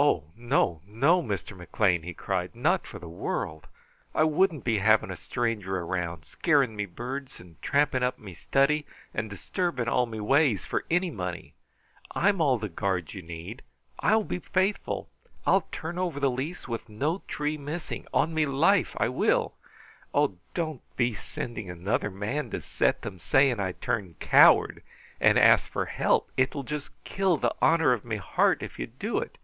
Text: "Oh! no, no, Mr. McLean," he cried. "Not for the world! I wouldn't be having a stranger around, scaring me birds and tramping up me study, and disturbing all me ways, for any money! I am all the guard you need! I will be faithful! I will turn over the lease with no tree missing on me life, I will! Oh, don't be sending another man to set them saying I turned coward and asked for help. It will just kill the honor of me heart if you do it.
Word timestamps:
"Oh! 0.00 0.30
no, 0.36 0.80
no, 0.86 1.20
Mr. 1.20 1.56
McLean," 1.56 2.04
he 2.04 2.14
cried. 2.14 2.54
"Not 2.54 2.86
for 2.86 3.00
the 3.00 3.08
world! 3.08 3.66
I 4.14 4.22
wouldn't 4.22 4.62
be 4.62 4.78
having 4.78 5.10
a 5.10 5.16
stranger 5.16 5.78
around, 5.80 6.24
scaring 6.24 6.76
me 6.76 6.86
birds 6.86 7.40
and 7.40 7.60
tramping 7.62 8.04
up 8.04 8.16
me 8.16 8.32
study, 8.32 8.86
and 9.12 9.28
disturbing 9.28 9.88
all 9.88 10.06
me 10.06 10.20
ways, 10.20 10.64
for 10.64 10.84
any 10.88 11.10
money! 11.10 11.54
I 12.12 12.28
am 12.28 12.40
all 12.40 12.58
the 12.58 12.68
guard 12.68 13.12
you 13.12 13.22
need! 13.22 13.62
I 13.98 14.14
will 14.14 14.22
be 14.22 14.38
faithful! 14.38 15.10
I 15.44 15.54
will 15.54 15.66
turn 15.72 15.98
over 15.98 16.20
the 16.20 16.30
lease 16.30 16.68
with 16.68 16.88
no 16.88 17.22
tree 17.26 17.58
missing 17.58 18.06
on 18.14 18.32
me 18.32 18.46
life, 18.46 18.94
I 18.98 19.08
will! 19.08 19.54
Oh, 20.14 20.36
don't 20.54 20.80
be 20.96 21.12
sending 21.12 21.68
another 21.68 22.08
man 22.12 22.50
to 22.50 22.60
set 22.60 23.02
them 23.02 23.18
saying 23.18 23.58
I 23.58 23.72
turned 23.72 24.20
coward 24.20 24.80
and 25.20 25.36
asked 25.40 25.70
for 25.70 25.86
help. 25.86 26.30
It 26.36 26.54
will 26.54 26.62
just 26.62 26.92
kill 27.02 27.36
the 27.36 27.52
honor 27.60 27.92
of 27.92 28.04
me 28.04 28.18
heart 28.18 28.62
if 28.62 28.78
you 28.78 28.86
do 28.86 29.18
it. 29.18 29.38